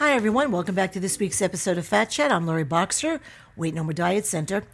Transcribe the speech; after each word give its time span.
Hi, 0.00 0.12
everyone. 0.12 0.50
Welcome 0.50 0.74
back 0.74 0.92
to 0.92 0.98
this 0.98 1.18
week's 1.18 1.42
episode 1.42 1.76
of 1.76 1.86
Fat 1.86 2.06
Chat. 2.06 2.32
I'm 2.32 2.46
Lori 2.46 2.64
Boxer, 2.64 3.20
Weight 3.54 3.74
No 3.74 3.84
More 3.84 3.92
Diet 3.92 4.24
Center. 4.24 4.64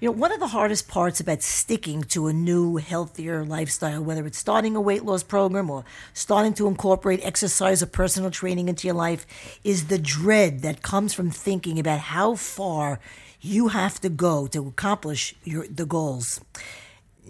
You 0.00 0.08
know, 0.08 0.12
one 0.12 0.32
of 0.32 0.40
the 0.40 0.46
hardest 0.46 0.88
parts 0.88 1.20
about 1.20 1.42
sticking 1.42 2.02
to 2.04 2.28
a 2.28 2.32
new, 2.32 2.76
healthier 2.76 3.44
lifestyle, 3.44 4.02
whether 4.02 4.24
it's 4.24 4.38
starting 4.38 4.76
a 4.76 4.80
weight 4.80 5.04
loss 5.04 5.22
program 5.22 5.68
or 5.68 5.84
starting 6.14 6.54
to 6.54 6.66
incorporate 6.66 7.20
exercise 7.22 7.82
or 7.82 7.86
personal 7.88 8.30
training 8.30 8.70
into 8.70 8.86
your 8.86 8.96
life, 8.96 9.26
is 9.62 9.88
the 9.88 9.98
dread 9.98 10.60
that 10.60 10.80
comes 10.80 11.12
from 11.12 11.30
thinking 11.30 11.78
about 11.78 12.00
how 12.00 12.34
far 12.34 13.00
you 13.42 13.68
have 13.68 14.00
to 14.00 14.08
go 14.08 14.46
to 14.46 14.66
accomplish 14.66 15.34
your, 15.44 15.66
the 15.66 15.84
goals 15.84 16.40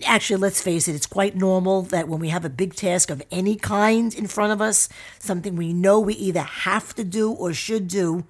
actually, 0.05 0.37
let's 0.37 0.63
face 0.63 0.89
it, 0.89 0.95
it's 0.95 1.07
quite 1.07 1.37
normal 1.37 1.83
that 1.83 2.09
when 2.09 2.21
we 2.21 2.29
have 2.29 2.45
a 2.45 2.51
big 2.51 2.75
task 2.75 3.11
of 3.11 3.23
any 3.31 3.57
kind 3.57 4.15
in 4.15 4.27
front 4.27 4.53
of 4.53 4.61
us, 4.61 4.89
something 5.19 5.57
we 5.57 5.73
know 5.73 6.01
we 6.01 6.15
either 6.15 6.43
have 6.43 6.95
to 6.95 7.05
do 7.05 7.31
or 7.31 7.53
should 7.53 7.89
do, 7.89 8.25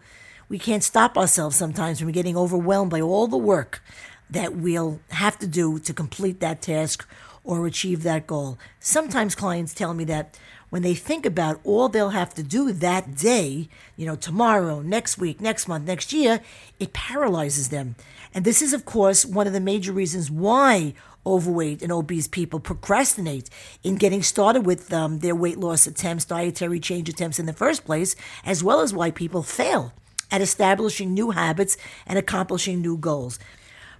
we 0.49 0.59
can't 0.59 0.83
stop 0.83 1.17
ourselves 1.17 1.57
sometimes 1.57 2.01
from 2.01 2.13
getting 2.13 2.37
overwhelmed 2.37 2.91
by 2.91 3.01
all 3.01 3.27
the 3.27 3.37
work 3.37 3.83
that 4.29 4.55
we'll 4.55 5.01
have 5.11 5.39
to 5.39 5.47
do 5.47 5.79
to 5.79 5.93
complete 5.93 6.41
that 6.41 6.63
task 6.63 7.09
or 7.45 7.67
achieve 7.67 8.03
that 8.03 8.27
goal. 8.27 8.59
Sometimes 8.79 9.35
clients 9.35 9.75
tell 9.75 9.95
me 9.95 10.05
that 10.05 10.39
when 10.71 10.83
they 10.83 10.95
think 10.95 11.27
about 11.27 11.61
all 11.65 11.89
they'll 11.89 12.11
have 12.11 12.33
to 12.35 12.43
do 12.43 12.73
that 12.73 13.17
day, 13.17 13.69
you 13.97 14.07
know, 14.07 14.15
tomorrow, 14.17 14.81
next 14.81 15.19
week, 15.19 15.41
next 15.41 15.67
month, 15.67 15.87
next 15.87 16.13
year, 16.13 16.41
it 16.79 16.93
paralyzes 16.93 17.69
them. 17.71 17.97
And 18.33 18.45
this 18.45 18.63
is, 18.63 18.73
of 18.73 18.85
course, 18.85 19.27
one 19.27 19.49
of 19.49 19.53
the 19.53 19.61
major 19.61 19.93
reasons 19.93 20.31
why 20.31 20.95
overweight 21.27 21.83
and 21.83 21.93
obese 21.93 22.29
people 22.29 22.61
procrastinate 22.61 23.51
in 23.83 23.97
getting 23.97 24.23
started 24.23 24.67
with 24.67 24.93
um, 24.93 25.19
their 25.19 25.35
weight 25.35 25.59
loss 25.59 25.87
attempts, 25.87 26.25
dietary 26.25 26.81
change 26.81 27.09
attempts 27.09 27.39
in 27.39 27.47
the 27.47 27.53
first 27.53 27.85
place, 27.85 28.17
as 28.45 28.65
well 28.65 28.81
as 28.81 28.95
why 28.95 29.11
people 29.11 29.43
fail 29.43 29.93
at 30.31 30.41
establishing 30.41 31.13
new 31.13 31.31
habits 31.31 31.77
and 32.07 32.19
accomplishing 32.19 32.81
new 32.81 32.97
goals. 32.97 33.39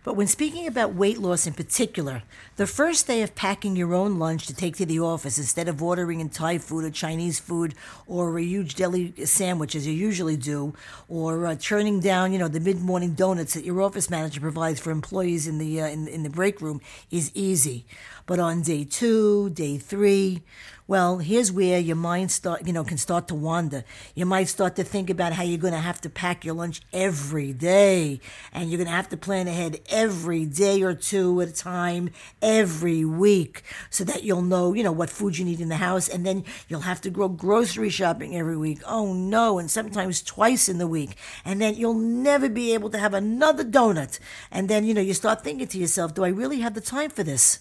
But 0.03 0.17
when 0.17 0.27
speaking 0.27 0.67
about 0.67 0.95
weight 0.95 1.19
loss 1.19 1.47
in 1.47 1.53
particular, 1.53 2.23
the 2.57 2.67
first 2.67 3.07
day 3.07 3.21
of 3.21 3.35
packing 3.35 3.77
your 3.77 3.93
own 3.93 4.19
lunch 4.19 4.47
to 4.47 4.55
take 4.55 4.77
to 4.77 4.87
the 4.87 5.01
office 5.01 5.37
instead 5.37 5.69
of 5.69 5.83
ordering 5.83 6.21
in 6.21 6.31
Thai 6.31 6.57
food 6.57 6.87
or 6.87 6.91
Chinese 6.91 7.39
food 7.39 7.75
or 8.07 8.39
a 8.39 8.43
huge 8.43 8.77
deli 8.77 9.13
sandwich 9.27 9.75
as 9.75 9.87
you 9.87 9.93
usually 9.93 10.39
do, 10.39 10.75
or 11.09 11.47
uh, 11.47 11.55
turning 11.55 12.01
down, 12.01 12.33
you 12.33 12.39
know, 12.39 12.49
the 12.49 12.61
mid-morning 12.61 13.13
donuts 13.13 13.53
that 13.53 13.65
your 13.65 13.83
office 13.83 14.09
manager 14.09 14.41
provides 14.41 14.81
for 14.81 14.91
employees 14.91 15.47
in 15.47 15.59
the 15.59 15.83
uh, 15.83 15.89
in, 15.89 16.09
in 16.09 16.23
the 16.23 16.31
break 16.31 16.63
room 16.63 16.81
is 17.11 17.31
easy. 17.35 17.85
But 18.25 18.39
on 18.39 18.63
day 18.63 18.85
two, 18.85 19.51
day 19.51 19.77
three, 19.77 20.43
well, 20.91 21.19
here's 21.19 21.53
where 21.53 21.79
your 21.79 21.95
mind 21.95 22.33
start, 22.33 22.67
you 22.67 22.73
know, 22.73 22.83
can 22.83 22.99
start 22.99 23.29
to 23.29 23.35
wander. 23.37 23.85
You 24.17 24.27
might 24.27 24.49
start 24.49 24.75
to 24.75 24.83
think 24.83 25.09
about 25.09 25.35
how 25.35 25.45
you're 25.45 25.57
going 25.57 25.73
to 25.73 25.79
have 25.79 26.01
to 26.01 26.11
pack 26.11 26.45
your 26.45 26.57
lunch 26.57 26.81
every 26.93 27.53
day, 27.53 28.19
and 28.53 28.69
you're 28.69 28.79
going 28.79 28.89
to 28.89 28.93
have 28.93 29.09
to 29.11 29.17
plan 29.17 29.47
ahead 29.47 29.79
every 29.89 30.47
day 30.47 30.83
or 30.83 30.95
two 30.95 31.41
at 31.43 31.49
a 31.49 31.53
time, 31.53 32.11
every 32.43 33.05
week, 33.05 33.63
so 33.89 34.03
that 34.03 34.25
you'll 34.25 34.43
know, 34.43 34.75
you 34.75 34.83
know, 34.83 34.91
what 34.91 35.11
food 35.11 35.39
you 35.39 35.45
need 35.45 35.61
in 35.61 35.69
the 35.69 35.77
house, 35.77 36.09
and 36.09 36.27
then 36.27 36.43
you'll 36.67 36.81
have 36.81 37.01
to 37.03 37.11
go 37.11 37.29
grocery 37.29 37.89
shopping 37.89 38.37
every 38.37 38.57
week. 38.57 38.81
Oh 38.85 39.15
no, 39.15 39.61
and 39.61 39.71
sometimes 39.71 40.21
twice 40.21 40.69
in 40.69 40.79
the 40.79 40.89
week, 40.89 41.15
and 41.45 41.61
then 41.61 41.77
you'll 41.77 41.95
never 41.95 42.49
be 42.49 42.75
able 42.75 42.91
to 42.91 42.99
have 42.99 43.15
another 43.15 43.63
donut. 43.63 44.19
And 44.51 44.69
then, 44.69 44.85
you 44.85 44.95
know, 44.95 45.01
you 45.01 45.15
start 45.15 45.45
thinking 45.45 45.69
to 45.69 45.79
yourself, 45.79 46.15
do 46.15 46.25
I 46.25 46.31
really 46.31 46.63
have 46.63 46.75
the 46.75 46.81
time 46.81 47.11
for 47.11 47.23
this? 47.23 47.61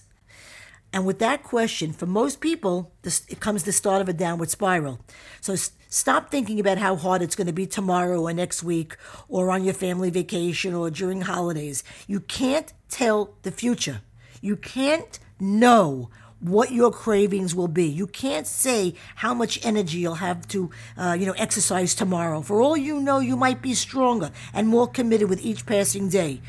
And 0.91 1.05
with 1.05 1.19
that 1.19 1.43
question, 1.43 1.93
for 1.93 2.07
most 2.07 2.41
people, 2.41 2.91
this, 3.03 3.23
it 3.29 3.39
comes 3.39 3.63
the 3.63 3.71
start 3.71 4.01
of 4.01 4.09
a 4.09 4.13
downward 4.13 4.49
spiral. 4.49 4.99
So 5.39 5.53
s- 5.53 5.71
stop 5.87 6.31
thinking 6.31 6.59
about 6.59 6.79
how 6.79 6.95
hard 6.95 7.21
it's 7.21 7.35
going 7.35 7.47
to 7.47 7.53
be 7.53 7.67
tomorrow 7.67 8.21
or 8.21 8.33
next 8.33 8.63
week 8.63 8.97
or 9.27 9.51
on 9.51 9.63
your 9.63 9.75
family 9.75 10.09
vacation 10.09 10.73
or 10.73 10.89
during 10.89 11.21
holidays. 11.21 11.83
You 12.07 12.21
can't 12.21 12.73
tell 12.89 13.35
the 13.43 13.51
future. 13.51 14.01
You 14.41 14.55
can't 14.55 15.19
know 15.39 16.09
what 16.39 16.71
your 16.71 16.91
cravings 16.91 17.53
will 17.53 17.67
be. 17.67 17.85
You 17.85 18.07
can't 18.07 18.47
say 18.47 18.95
how 19.15 19.33
much 19.33 19.63
energy 19.63 19.99
you'll 19.99 20.15
have 20.15 20.47
to, 20.49 20.71
uh, 20.97 21.15
you 21.19 21.25
know, 21.25 21.33
exercise 21.33 21.93
tomorrow. 21.93 22.41
For 22.41 22.61
all 22.61 22.77
you 22.77 22.99
know, 22.99 23.19
you 23.19 23.35
might 23.35 23.61
be 23.61 23.73
stronger 23.73 24.31
and 24.53 24.67
more 24.67 24.87
committed 24.87 25.29
with 25.29 25.41
each 25.41 25.65
passing 25.65 26.09
day 26.09 26.41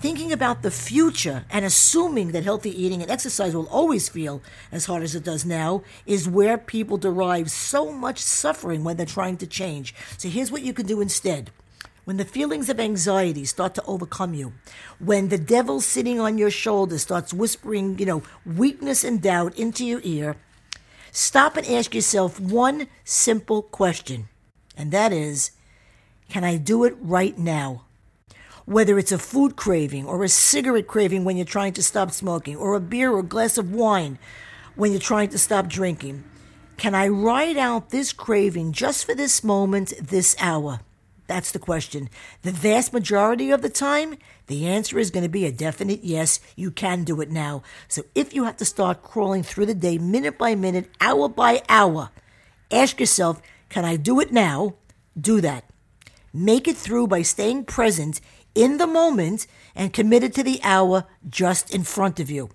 thinking 0.00 0.32
about 0.32 0.62
the 0.62 0.70
future 0.70 1.44
and 1.50 1.64
assuming 1.64 2.32
that 2.32 2.44
healthy 2.44 2.70
eating 2.70 3.02
and 3.02 3.10
exercise 3.10 3.54
will 3.54 3.68
always 3.68 4.08
feel 4.08 4.40
as 4.70 4.86
hard 4.86 5.02
as 5.02 5.14
it 5.14 5.24
does 5.24 5.44
now 5.44 5.82
is 6.06 6.28
where 6.28 6.56
people 6.56 6.96
derive 6.96 7.50
so 7.50 7.92
much 7.92 8.18
suffering 8.18 8.84
when 8.84 8.96
they're 8.96 9.06
trying 9.06 9.36
to 9.36 9.46
change. 9.46 9.94
So 10.16 10.28
here's 10.28 10.52
what 10.52 10.62
you 10.62 10.72
can 10.72 10.86
do 10.86 11.00
instead. 11.00 11.50
When 12.04 12.16
the 12.16 12.24
feelings 12.24 12.70
of 12.70 12.80
anxiety 12.80 13.44
start 13.44 13.74
to 13.74 13.84
overcome 13.84 14.32
you, 14.32 14.54
when 14.98 15.28
the 15.28 15.36
devil 15.36 15.80
sitting 15.80 16.18
on 16.18 16.38
your 16.38 16.50
shoulder 16.50 16.96
starts 16.96 17.34
whispering, 17.34 17.98
you 17.98 18.06
know, 18.06 18.22
weakness 18.46 19.04
and 19.04 19.20
doubt 19.20 19.58
into 19.58 19.84
your 19.84 20.00
ear, 20.04 20.36
stop 21.10 21.56
and 21.56 21.66
ask 21.66 21.94
yourself 21.94 22.40
one 22.40 22.86
simple 23.04 23.62
question. 23.62 24.28
And 24.74 24.90
that 24.92 25.12
is, 25.12 25.50
can 26.30 26.44
I 26.44 26.56
do 26.56 26.84
it 26.84 26.96
right 26.98 27.36
now? 27.36 27.87
Whether 28.68 28.98
it's 28.98 29.12
a 29.12 29.18
food 29.18 29.56
craving 29.56 30.04
or 30.04 30.22
a 30.22 30.28
cigarette 30.28 30.86
craving 30.86 31.24
when 31.24 31.38
you're 31.38 31.46
trying 31.46 31.72
to 31.72 31.82
stop 31.82 32.10
smoking, 32.10 32.54
or 32.54 32.74
a 32.74 32.80
beer 32.80 33.10
or 33.10 33.20
a 33.20 33.22
glass 33.22 33.56
of 33.56 33.72
wine 33.72 34.18
when 34.74 34.92
you're 34.92 35.00
trying 35.00 35.30
to 35.30 35.38
stop 35.38 35.68
drinking. 35.68 36.22
Can 36.76 36.94
I 36.94 37.08
ride 37.08 37.56
out 37.56 37.88
this 37.88 38.12
craving 38.12 38.72
just 38.72 39.06
for 39.06 39.14
this 39.14 39.42
moment, 39.42 39.94
this 40.02 40.36
hour? 40.38 40.80
That's 41.26 41.50
the 41.50 41.58
question. 41.58 42.10
The 42.42 42.52
vast 42.52 42.92
majority 42.92 43.50
of 43.50 43.62
the 43.62 43.70
time, 43.70 44.18
the 44.48 44.66
answer 44.66 44.98
is 44.98 45.10
going 45.10 45.24
to 45.24 45.30
be 45.30 45.46
a 45.46 45.52
definite 45.52 46.04
yes, 46.04 46.38
you 46.54 46.70
can 46.70 47.04
do 47.04 47.22
it 47.22 47.30
now. 47.30 47.62
So 47.88 48.02
if 48.14 48.34
you 48.34 48.44
have 48.44 48.58
to 48.58 48.66
start 48.66 49.02
crawling 49.02 49.42
through 49.42 49.66
the 49.66 49.74
day 49.74 49.96
minute 49.96 50.36
by 50.36 50.54
minute, 50.54 50.90
hour 51.00 51.30
by 51.30 51.62
hour, 51.70 52.10
ask 52.70 53.00
yourself, 53.00 53.40
can 53.70 53.86
I 53.86 53.96
do 53.96 54.20
it 54.20 54.30
now? 54.30 54.74
Do 55.18 55.40
that. 55.40 55.64
Make 56.34 56.68
it 56.68 56.76
through 56.76 57.06
by 57.06 57.22
staying 57.22 57.64
present 57.64 58.20
in 58.58 58.78
the 58.78 58.86
moment 58.88 59.46
and 59.76 59.92
committed 59.92 60.34
to 60.34 60.42
the 60.42 60.60
hour 60.64 61.04
just 61.30 61.72
in 61.72 61.84
front 61.84 62.18
of 62.18 62.28
you. 62.28 62.50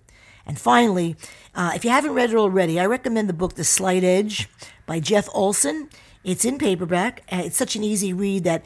And 0.46 0.59
finally, 0.59 1.16
uh, 1.56 1.72
if 1.74 1.86
you 1.86 1.91
haven't 1.91 2.14
read 2.14 2.31
it 2.31 2.36
already, 2.36 2.78
I 2.78 2.86
recommend 2.86 3.30
the 3.30 3.34
book 3.34 3.53
The 3.56 3.64
Slight 3.64 4.03
Edge 4.03 4.50
by 4.86 5.00
Jeff 5.00 5.30
Olson. 5.34 5.88
It's 6.23 6.45
in 6.45 6.57
paperback. 6.57 7.23
It's 7.29 7.57
such 7.57 7.75
an 7.75 7.84
easy 7.84 8.13
read 8.13 8.44
that 8.45 8.63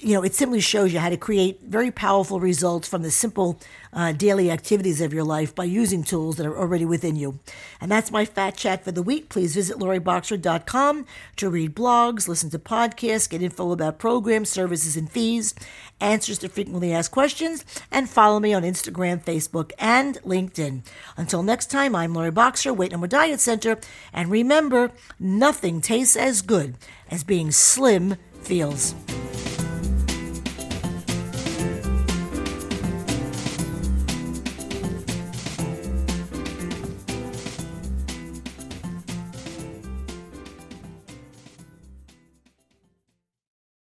you 0.00 0.14
know, 0.14 0.22
it 0.22 0.34
simply 0.34 0.60
shows 0.60 0.92
you 0.92 0.98
how 0.98 1.08
to 1.08 1.16
create 1.16 1.62
very 1.62 1.90
powerful 1.90 2.38
results 2.38 2.86
from 2.86 3.02
the 3.02 3.10
simple 3.10 3.58
uh, 3.92 4.12
daily 4.12 4.50
activities 4.50 5.00
of 5.00 5.12
your 5.12 5.24
life 5.24 5.54
by 5.54 5.64
using 5.64 6.04
tools 6.04 6.36
that 6.36 6.46
are 6.46 6.56
already 6.56 6.84
within 6.84 7.16
you. 7.16 7.38
And 7.80 7.90
that's 7.90 8.10
my 8.10 8.24
fat 8.24 8.56
chat 8.56 8.84
for 8.84 8.92
the 8.92 9.02
week. 9.02 9.30
Please 9.30 9.54
visit 9.54 9.78
loriboxer.com 9.78 11.06
to 11.36 11.50
read 11.50 11.74
blogs, 11.74 12.28
listen 12.28 12.50
to 12.50 12.58
podcasts, 12.58 13.28
get 13.28 13.42
info 13.42 13.72
about 13.72 13.98
programs, 13.98 14.50
services, 14.50 14.96
and 14.96 15.10
fees, 15.10 15.54
answers 15.98 16.38
to 16.38 16.48
frequently 16.48 16.92
asked 16.92 17.10
questions, 17.10 17.64
and 17.90 18.08
follow 18.08 18.38
me 18.38 18.52
on 18.52 18.62
Instagram, 18.62 19.24
Facebook, 19.24 19.72
and 19.78 20.16
LinkedIn. 20.22 20.82
Until 21.16 21.42
next 21.42 21.70
time, 21.70 21.96
I'm 21.96 22.14
Lori 22.14 22.30
Boxer, 22.30 22.74
Weight 22.74 22.92
No 22.92 22.98
More 22.98 23.06
Diet 23.06 23.40
Center, 23.40 23.78
and 24.12 24.30
remember, 24.30 24.92
nothing 25.18 25.80
tastes 25.80 26.16
as 26.16 26.42
good 26.42 26.76
as 27.10 27.24
being 27.24 27.50
slim 27.50 28.16
feels. 28.42 28.94